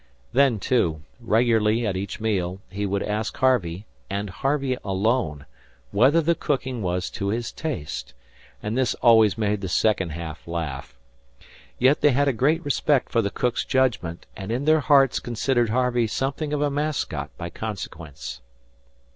Then, 0.33 0.57
too, 0.57 1.03
regularly 1.19 1.85
at 1.85 1.95
each 1.95 2.19
meal, 2.19 2.59
he 2.71 2.87
would 2.87 3.03
ask 3.03 3.37
Harvey, 3.37 3.85
and 4.09 4.31
Harvey 4.31 4.75
alone, 4.83 5.45
whether 5.91 6.21
the 6.21 6.33
cooking 6.33 6.81
was 6.81 7.07
to 7.11 7.27
his 7.27 7.51
taste; 7.51 8.15
and 8.63 8.75
this 8.75 8.95
always 8.95 9.37
made 9.37 9.61
the 9.61 9.69
"second 9.69 10.09
half" 10.13 10.47
laugh. 10.47 10.97
Yet 11.77 12.01
they 12.01 12.13
had 12.13 12.27
a 12.27 12.33
great 12.33 12.65
respect 12.65 13.11
for 13.11 13.21
the 13.21 13.29
cook's 13.29 13.63
judgment, 13.63 14.25
and 14.35 14.51
in 14.51 14.65
their 14.65 14.79
hearts 14.79 15.19
considered 15.19 15.69
Harvey 15.69 16.07
something 16.07 16.51
of 16.51 16.63
a 16.63 16.71
mascot 16.71 17.29
by 17.37 17.51
consequence. 17.51 18.41